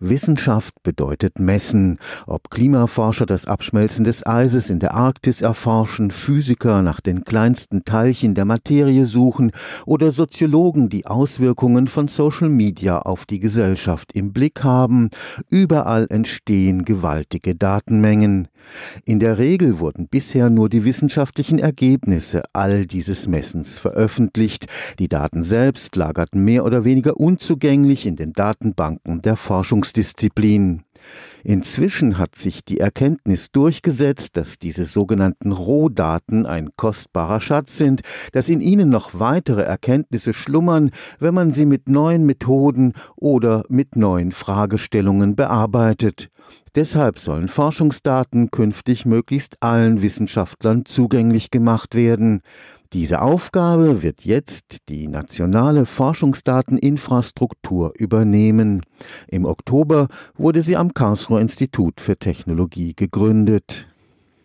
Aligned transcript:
Wissenschaft 0.00 0.74
bedeutet 0.84 1.40
messen. 1.40 1.98
Ob 2.28 2.50
Klimaforscher 2.50 3.26
das 3.26 3.46
Abschmelzen 3.46 4.04
des 4.04 4.24
Eises 4.24 4.70
in 4.70 4.78
der 4.78 4.94
Arktis 4.94 5.42
erforschen, 5.42 6.12
Physiker 6.12 6.82
nach 6.82 7.00
den 7.00 7.24
kleinsten 7.24 7.84
Teilchen 7.84 8.34
der 8.34 8.44
Materie 8.44 9.06
suchen 9.06 9.50
oder 9.86 10.12
Soziologen 10.12 10.88
die 10.88 11.06
Auswirkungen 11.06 11.88
von 11.88 12.06
Social 12.06 12.48
Media 12.48 13.00
auf 13.00 13.26
die 13.26 13.40
Gesellschaft 13.40 14.12
im 14.12 14.32
Blick 14.32 14.62
haben, 14.62 15.10
überall 15.50 16.06
entstehen 16.10 16.84
gewaltige 16.84 17.56
Datenmengen. 17.56 18.46
In 19.04 19.18
der 19.18 19.38
Regel 19.38 19.80
wurden 19.80 20.06
bisher 20.08 20.48
nur 20.48 20.68
die 20.68 20.84
wissenschaftlichen 20.84 21.58
Ergebnisse 21.58 22.42
all 22.52 22.86
dieses 22.86 23.26
Messens 23.26 23.78
veröffentlicht. 23.78 24.66
Die 24.98 25.08
Daten 25.08 25.42
selbst 25.42 25.96
lagerten 25.96 26.44
mehr 26.44 26.64
oder 26.64 26.84
weniger 26.84 27.16
unzugänglich 27.16 28.06
in 28.06 28.14
den 28.14 28.32
Datenbanken 28.32 29.22
der 29.22 29.36
Forschungs 29.36 29.87
Forschungsdisziplin. 29.88 30.82
Inzwischen 31.44 32.18
hat 32.18 32.34
sich 32.34 32.64
die 32.64 32.80
Erkenntnis 32.80 33.50
durchgesetzt, 33.52 34.36
dass 34.36 34.58
diese 34.58 34.84
sogenannten 34.84 35.52
Rohdaten 35.52 36.44
ein 36.44 36.70
kostbarer 36.76 37.40
Schatz 37.40 37.78
sind, 37.78 38.02
dass 38.32 38.48
in 38.48 38.60
ihnen 38.60 38.90
noch 38.90 39.18
weitere 39.18 39.62
Erkenntnisse 39.62 40.34
schlummern, 40.34 40.90
wenn 41.20 41.34
man 41.34 41.52
sie 41.52 41.64
mit 41.64 41.88
neuen 41.88 42.26
Methoden 42.26 42.92
oder 43.16 43.62
mit 43.68 43.96
neuen 43.96 44.32
Fragestellungen 44.32 45.36
bearbeitet. 45.36 46.28
Deshalb 46.74 47.18
sollen 47.18 47.48
Forschungsdaten 47.48 48.50
künftig 48.50 49.06
möglichst 49.06 49.62
allen 49.62 50.02
Wissenschaftlern 50.02 50.84
zugänglich 50.84 51.50
gemacht 51.50 51.94
werden. 51.94 52.40
Diese 52.94 53.20
Aufgabe 53.20 54.02
wird 54.02 54.24
jetzt 54.24 54.78
die 54.88 55.08
nationale 55.08 55.84
Forschungsdateninfrastruktur 55.84 57.92
übernehmen. 57.98 58.80
Im 59.28 59.44
Oktober 59.44 60.08
wurde 60.38 60.62
sie 60.62 60.74
am 60.74 60.94
Karlsruher 60.94 61.42
Institut 61.42 62.00
für 62.00 62.16
Technologie 62.16 62.94
gegründet. 62.96 63.86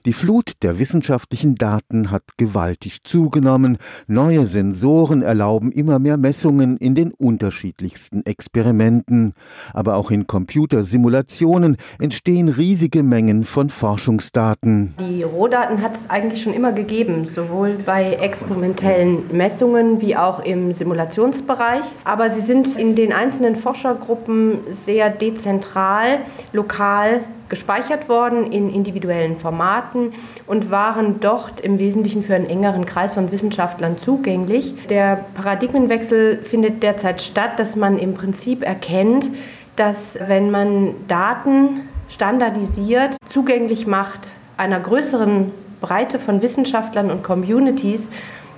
Die 0.05 0.11
Flut 0.11 0.51
der 0.63 0.79
wissenschaftlichen 0.79 1.55
Daten 1.55 2.11
hat 2.11 2.23
gewaltig 2.35 3.03
zugenommen. 3.05 3.77
Neue 4.05 4.47
Sensoren 4.47 5.21
erlauben 5.21 5.71
immer 5.71 5.97
mehr 5.97 6.17
Messungen 6.17 6.75
in 6.75 6.93
den 6.93 7.13
unterschiedlichsten 7.13 8.25
Experimenten. 8.25 9.33
Aber 9.73 9.95
auch 9.95 10.11
in 10.11 10.27
Computersimulationen 10.27 11.77
entstehen 11.99 12.49
riesige 12.49 13.01
Mengen 13.01 13.45
von 13.45 13.69
Forschungsdaten. 13.69 14.93
Die 14.99 15.23
Rohdaten 15.23 15.81
hat 15.81 15.95
es 15.95 16.09
eigentlich 16.09 16.43
schon 16.43 16.53
immer 16.53 16.73
gegeben, 16.73 17.23
sowohl 17.29 17.77
bei 17.85 18.15
experimentellen 18.15 19.19
Messungen 19.31 20.01
wie 20.01 20.17
auch 20.17 20.43
im 20.43 20.73
Simulationsbereich. 20.73 21.85
Aber 22.03 22.29
sie 22.29 22.41
sind 22.41 22.75
in 22.75 22.97
den 22.97 23.13
einzelnen 23.13 23.55
Forschergruppen 23.55 24.59
sehr 24.69 25.09
dezentral, 25.09 26.19
lokal 26.51 27.21
gespeichert 27.53 28.09
worden 28.09 28.51
in 28.51 28.73
individuellen 28.73 29.37
Formaten 29.37 30.13
und 30.47 30.71
waren 30.71 31.19
dort 31.19 31.61
im 31.61 31.77
Wesentlichen 31.77 32.23
für 32.23 32.33
einen 32.33 32.47
engeren 32.47 32.87
Kreis 32.87 33.13
von 33.13 33.31
Wissenschaftlern 33.31 33.99
zugänglich. 33.99 34.73
Der 34.89 35.23
Paradigmenwechsel 35.35 36.39
findet 36.43 36.81
derzeit 36.81 37.21
statt, 37.21 37.59
dass 37.59 37.75
man 37.75 37.99
im 37.99 38.15
Prinzip 38.15 38.63
erkennt, 38.63 39.29
dass 39.75 40.17
wenn 40.27 40.49
man 40.49 40.95
Daten 41.07 41.81
standardisiert 42.09 43.17
zugänglich 43.27 43.85
macht 43.85 44.31
einer 44.57 44.79
größeren 44.79 45.51
Breite 45.79 46.17
von 46.17 46.41
Wissenschaftlern 46.41 47.11
und 47.11 47.21
Communities, 47.21 48.09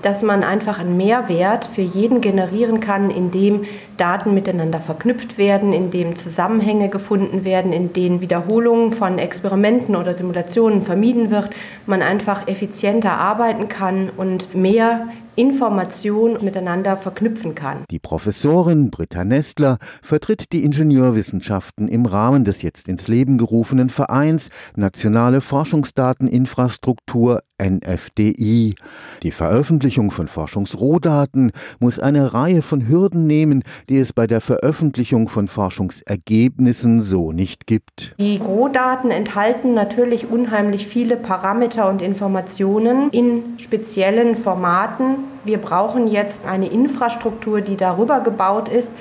dass 0.06 0.22
man 0.22 0.44
einfach 0.44 0.78
einen 0.78 0.98
Mehrwert 0.98 1.66
für 1.66 1.82
jeden 1.82 2.22
generieren 2.22 2.80
kann, 2.80 3.10
indem 3.10 3.64
Daten 3.98 4.36
miteinander 4.36 4.80
verknüpft 4.80 5.40
werden, 5.40 5.74
indem 5.74 6.16
Zusammenhänge 6.16 6.90
gefunden 6.90 7.44
werden, 7.44 7.74
in 7.74 7.92
denen 7.92 8.22
Wiederholungen 8.22 8.92
von 8.92 9.18
Experimenten 9.18 9.96
oder 9.96 10.14
Simulationen 10.14 10.84
vermieden 10.84 11.32
wird, 11.32 11.50
man 11.88 12.04
einfach 12.04 12.48
effizienter 12.48 13.14
arbeiten 13.14 13.68
kann 13.68 14.12
und 14.16 14.54
mehr 14.54 15.08
Information 15.36 16.38
miteinander 16.42 16.98
verknüpfen 16.98 17.56
kann. 17.56 17.84
Die 17.90 18.00
Professorin 18.00 18.92
Britta 18.92 19.26
Nestler 19.26 19.78
vertritt 20.02 20.52
die 20.54 20.64
Ingenieurwissenschaften 20.64 21.88
im 21.88 22.06
Rahmen 22.06 22.44
des 22.44 22.62
jetzt 22.62 22.88
ins 22.88 23.08
Leben 23.08 23.38
gerufenen 23.38 23.90
Vereins 23.90 24.50
Nationale 24.76 25.42
Forschungsdateninfrastruktur 25.42 27.42
NFDI. 27.62 28.76
Die 29.24 29.32
Veröffentlichung 29.32 30.12
von 30.12 30.28
Forschungsrohdaten 30.28 31.52
muss 31.80 32.00
eine 32.00 32.34
Reihe 32.34 32.62
von 32.62 32.88
Hürden 32.88 33.28
nehmen, 33.28 33.64
die 33.90 33.98
es 33.98 34.14
bei 34.14 34.28
der 34.28 34.42
Veröffentlichung 34.42 35.30
von 35.30 35.48
Forschungsergebnissen 35.48 37.02
so 37.02 37.32
nicht 37.32 37.66
gibt. 37.66 38.16
Die 38.20 38.38
Rohdaten 38.38 39.12
enthalten 39.12 39.74
natürlich 39.74 40.28
unheimlich 40.30 40.86
viele 40.88 41.16
Parameter 41.16 41.90
und 41.90 42.02
Informationen 42.02 43.10
in 43.12 43.58
speziellen 43.58 44.36
Formaten. 44.36 45.18
Wir 45.46 45.58
brauchen 45.58 46.08
jetzt 46.08 46.46
eine 46.46 46.68
Infrastruktur, 46.68 47.62
die 47.62 47.78
darüber 47.78 48.20
gebaut 48.20 48.68
ist 48.68 48.92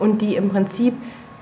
und 0.00 0.22
die 0.22 0.34
im 0.34 0.48
Prinzip 0.48 0.94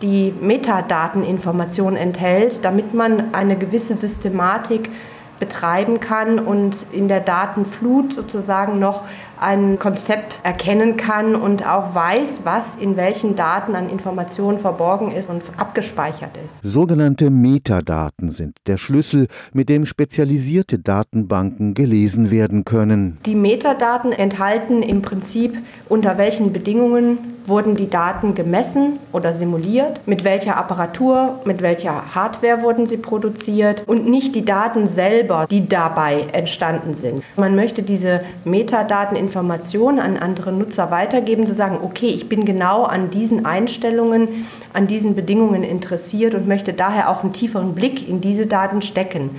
die 0.03 0.33
Metadateninformation 0.41 1.97
enthält, 1.97 2.65
damit 2.65 2.95
man 2.95 3.35
eine 3.35 3.57
gewisse 3.57 3.95
Systematik 3.95 4.91
betreiben 5.39 6.01
kann 6.01 6.39
und 6.39 6.87
in 6.93 7.09
der 7.09 7.21
Datenflut 7.21 8.13
sozusagen 8.13 8.79
noch 8.79 9.05
ein 9.41 9.79
Konzept 9.79 10.41
erkennen 10.43 10.97
kann 10.97 11.35
und 11.37 11.67
auch 11.67 11.95
weiß, 11.95 12.41
was 12.45 12.75
in 12.77 12.97
welchen 12.97 13.37
Daten 13.37 13.75
an 13.75 13.89
Informationen 13.89 14.59
verborgen 14.59 15.13
ist 15.13 15.31
und 15.31 15.43
abgespeichert 15.57 16.37
ist. 16.45 16.59
Sogenannte 16.63 17.31
Metadaten 17.31 18.31
sind 18.31 18.57
der 18.67 18.79
Schlüssel, 18.79 19.29
mit 19.53 19.69
dem 19.69 19.87
spezialisierte 19.87 20.79
Datenbanken 20.79 21.75
gelesen 21.75 22.31
werden 22.31 22.65
können. 22.65 23.19
Die 23.27 23.35
Metadaten 23.35 24.13
enthalten 24.13 24.83
im 24.83 25.03
Prinzip, 25.03 25.57
unter 25.89 26.19
welchen 26.19 26.53
Bedingungen 26.53 27.38
wurden 27.49 27.77
die 27.77 27.91
Daten 27.91 28.35
gemessen 28.35 28.99
oder 29.13 29.33
simuliert, 29.33 30.01
mit 30.07 30.25
welcher 30.25 30.57
Apparatur, 30.57 31.41
mit 31.45 31.63
welcher 31.63 32.15
Hardware 32.15 32.63
wurden 32.63 32.87
sie 32.87 32.97
produziert? 32.97 33.83
Und 33.87 34.09
nicht 34.09 34.35
die 34.35 34.45
Daten 34.45 34.87
selber, 34.87 35.47
die 35.51 35.69
dabei 35.69 36.27
entstanden 36.33 36.95
sind. 36.95 37.23
Man 37.37 37.57
möchte 37.57 37.83
diese 37.83 38.21
Metadateninformationen 38.45 40.01
an 40.01 40.17
andere 40.17 40.53
Nutzer 40.53 40.91
weitergeben, 40.91 41.47
zu 41.47 41.55
sagen, 41.55 41.79
okay, 41.83 42.09
ich 42.09 42.29
bin 42.29 42.45
genau 42.45 42.85
an 42.85 43.11
diesen 43.11 43.45
Einstellungen, 43.45 44.47
an 44.73 44.87
diesen 44.87 45.15
Bedingungen 45.15 45.63
interessiert 45.63 46.35
und 46.35 46.47
möchte 46.47 46.73
daher 46.73 47.11
auch 47.11 47.23
einen 47.23 47.33
tieferen 47.33 47.75
Blick 47.75 48.09
in 48.09 48.21
diese 48.21 48.47
Daten 48.47 48.83
stecken 48.83 49.31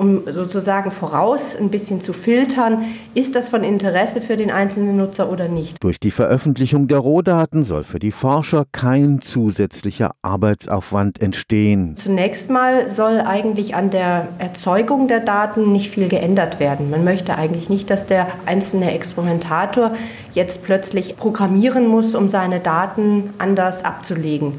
um 0.00 0.22
sozusagen 0.26 0.92
voraus 0.92 1.54
ein 1.54 1.68
bisschen 1.68 2.00
zu 2.00 2.14
filtern, 2.14 2.84
ist 3.12 3.34
das 3.34 3.50
von 3.50 3.62
Interesse 3.62 4.22
für 4.22 4.38
den 4.38 4.50
einzelnen 4.50 4.96
Nutzer 4.96 5.30
oder 5.30 5.46
nicht. 5.46 5.76
Durch 5.82 6.00
die 6.00 6.10
Veröffentlichung 6.10 6.88
der 6.88 6.98
Rohdaten 6.98 7.64
soll 7.64 7.84
für 7.84 7.98
die 7.98 8.10
Forscher 8.10 8.64
kein 8.72 9.20
zusätzlicher 9.20 10.12
Arbeitsaufwand 10.22 11.20
entstehen. 11.20 11.96
Zunächst 11.98 12.48
mal 12.48 12.88
soll 12.88 13.20
eigentlich 13.20 13.74
an 13.74 13.90
der 13.90 14.28
Erzeugung 14.38 15.06
der 15.06 15.20
Daten 15.20 15.70
nicht 15.70 15.90
viel 15.90 16.08
geändert 16.08 16.60
werden. 16.60 16.88
Man 16.88 17.04
möchte 17.04 17.36
eigentlich 17.36 17.68
nicht, 17.68 17.90
dass 17.90 18.06
der 18.06 18.28
einzelne 18.46 18.94
Experimentator 18.94 19.92
jetzt 20.32 20.62
plötzlich 20.62 21.16
programmieren 21.16 21.86
muss, 21.86 22.14
um 22.14 22.30
seine 22.30 22.60
Daten 22.60 23.34
anders 23.36 23.84
abzulegen. 23.84 24.54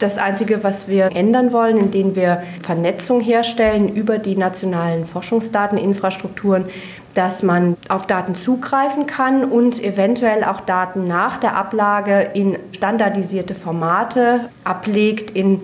Das 0.00 0.16
Einzige, 0.16 0.64
was 0.64 0.88
wir 0.88 1.14
ändern 1.14 1.52
wollen, 1.52 1.76
indem 1.76 2.16
wir 2.16 2.42
Vernetzung 2.62 3.20
herstellen 3.20 3.94
über 3.94 4.16
die 4.16 4.34
nationalen 4.34 5.04
Forschungsdateninfrastrukturen, 5.04 6.64
dass 7.14 7.42
man 7.42 7.76
auf 7.90 8.06
Daten 8.06 8.34
zugreifen 8.34 9.06
kann 9.06 9.44
und 9.44 9.82
eventuell 9.84 10.42
auch 10.42 10.60
Daten 10.60 11.06
nach 11.06 11.36
der 11.36 11.54
Ablage 11.54 12.30
in 12.32 12.56
standardisierte 12.74 13.54
Formate 13.54 14.48
ablegt, 14.64 15.36
in 15.36 15.60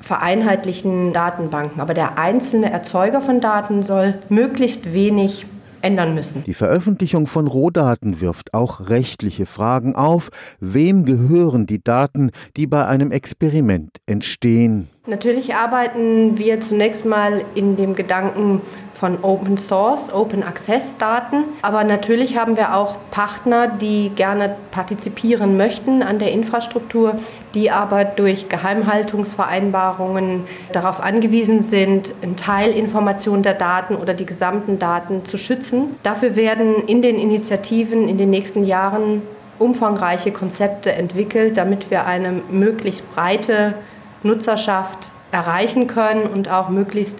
vereinheitlichen 0.00 1.12
Datenbanken. 1.12 1.82
Aber 1.82 1.92
der 1.92 2.16
einzelne 2.16 2.72
Erzeuger 2.72 3.20
von 3.20 3.42
Daten 3.42 3.82
soll 3.82 4.14
möglichst 4.30 4.94
wenig 4.94 5.44
ändern 5.84 6.14
müssen. 6.14 6.42
Die 6.44 6.54
Veröffentlichung 6.54 7.26
von 7.26 7.46
Rohdaten 7.46 8.20
wirft 8.20 8.54
auch 8.54 8.88
rechtliche 8.88 9.46
Fragen 9.46 9.94
auf. 9.94 10.30
Wem 10.58 11.04
gehören 11.04 11.66
die 11.66 11.82
Daten, 11.82 12.30
die 12.56 12.66
bei 12.66 12.86
einem 12.86 13.12
Experiment 13.12 13.90
entstehen? 14.06 14.88
Natürlich 15.06 15.54
arbeiten 15.54 16.38
wir 16.38 16.60
zunächst 16.60 17.04
mal 17.04 17.44
in 17.54 17.76
dem 17.76 17.94
Gedanken 17.94 18.62
von 18.94 19.18
Open 19.22 19.58
Source, 19.58 20.12
Open 20.12 20.42
Access 20.42 20.96
Daten. 20.96 21.44
Aber 21.62 21.84
natürlich 21.84 22.36
haben 22.38 22.56
wir 22.56 22.74
auch 22.74 22.96
Partner, 23.10 23.66
die 23.66 24.10
gerne 24.14 24.54
partizipieren 24.70 25.56
möchten 25.56 26.02
an 26.02 26.18
der 26.18 26.32
Infrastruktur, 26.32 27.16
die 27.54 27.70
aber 27.70 28.04
durch 28.04 28.48
Geheimhaltungsvereinbarungen 28.48 30.44
darauf 30.72 31.02
angewiesen 31.02 31.60
sind, 31.60 32.14
einen 32.22 32.36
Teil 32.36 32.70
Information 32.70 33.42
der 33.42 33.54
Daten 33.54 33.96
oder 33.96 34.14
die 34.14 34.26
gesamten 34.26 34.78
Daten 34.78 35.24
zu 35.24 35.36
schützen. 35.36 35.96
Dafür 36.04 36.36
werden 36.36 36.86
in 36.86 37.02
den 37.02 37.18
Initiativen 37.18 38.08
in 38.08 38.16
den 38.16 38.30
nächsten 38.30 38.64
Jahren 38.64 39.22
umfangreiche 39.58 40.30
Konzepte 40.30 40.92
entwickelt, 40.92 41.56
damit 41.56 41.90
wir 41.90 42.06
eine 42.06 42.42
möglichst 42.50 43.12
breite 43.14 43.74
Nutzerschaft 44.22 45.10
erreichen 45.32 45.86
können 45.86 46.26
und 46.26 46.48
auch 46.48 46.68
möglichst 46.68 47.18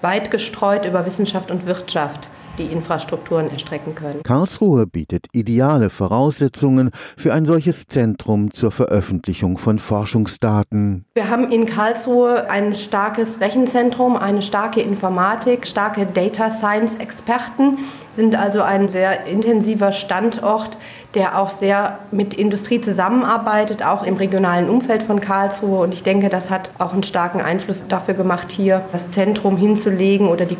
weit 0.00 0.30
gestreut 0.30 0.84
über 0.84 1.06
Wissenschaft 1.06 1.50
und 1.50 1.66
Wirtschaft 1.66 2.28
die 2.58 2.64
Infrastrukturen 2.64 3.50
erstrecken 3.50 3.94
können. 3.94 4.22
Karlsruhe 4.22 4.86
bietet 4.86 5.26
ideale 5.32 5.90
Voraussetzungen 5.90 6.90
für 7.16 7.32
ein 7.32 7.44
solches 7.44 7.86
Zentrum 7.86 8.52
zur 8.52 8.70
Veröffentlichung 8.70 9.58
von 9.58 9.78
Forschungsdaten. 9.78 11.04
Wir 11.14 11.30
haben 11.30 11.50
in 11.50 11.66
Karlsruhe 11.66 12.50
ein 12.50 12.74
starkes 12.74 13.40
Rechenzentrum, 13.40 14.16
eine 14.16 14.42
starke 14.42 14.80
Informatik, 14.80 15.66
starke 15.66 16.06
Data 16.06 16.50
Science 16.50 16.96
Experten, 16.96 17.78
sind 18.10 18.34
also 18.34 18.62
ein 18.62 18.88
sehr 18.88 19.26
intensiver 19.26 19.92
Standort, 19.92 20.78
der 21.14 21.38
auch 21.38 21.50
sehr 21.50 21.98
mit 22.10 22.34
Industrie 22.34 22.80
zusammenarbeitet, 22.80 23.82
auch 23.82 24.02
im 24.02 24.16
regionalen 24.16 24.68
Umfeld 24.68 25.02
von 25.02 25.20
Karlsruhe. 25.20 25.80
Und 25.80 25.94
ich 25.94 26.02
denke, 26.02 26.28
das 26.28 26.50
hat 26.50 26.70
auch 26.78 26.92
einen 26.92 27.02
starken 27.02 27.40
Einfluss 27.40 27.84
dafür 27.88 28.14
gemacht, 28.14 28.50
hier 28.50 28.84
das 28.92 29.10
Zentrum 29.10 29.56
hinzulegen 29.56 30.28
oder 30.28 30.44
die 30.44 30.56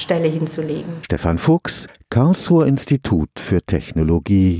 Koordinationsstelle 0.00 0.28
hinzulegen. 0.28 0.92
Stefan 1.04 1.38
Fuchs, 1.38 1.86
Karlsruher 2.08 2.66
Institut 2.66 3.28
für 3.38 3.60
Technologie. 3.62 4.58